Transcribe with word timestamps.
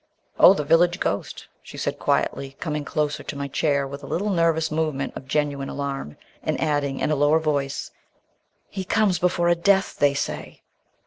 "Oh, 0.39 0.55
the 0.55 0.63
village 0.63 0.99
ghost," 0.99 1.47
she 1.61 1.77
said 1.77 1.99
quietly, 1.99 2.57
coming 2.59 2.83
closer 2.83 3.21
to 3.21 3.35
my 3.35 3.47
chair 3.47 3.85
with 3.85 4.01
a 4.01 4.07
little 4.07 4.31
nervous 4.31 4.71
movement 4.71 5.15
of 5.15 5.27
genuine 5.27 5.69
alarm, 5.69 6.17
and 6.41 6.59
adding 6.59 6.99
in 6.99 7.11
a 7.11 7.15
lower 7.15 7.39
voice, 7.39 7.91
"He 8.67 8.83
comes 8.83 9.19
before 9.19 9.47
a 9.49 9.53
death, 9.53 9.97
they 9.99 10.15
say!" 10.15 10.63